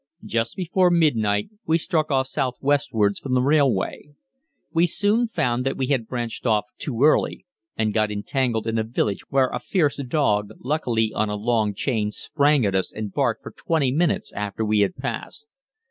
[0.25, 4.15] Just before midnight we struck off southwestwards from the railway.
[4.73, 7.45] We soon found that we had branched off too early,
[7.77, 12.09] and got entangled in a village where a fierce dog, luckily on a long chain,
[12.09, 15.45] sprang at us and barked for twenty minutes after we had passed.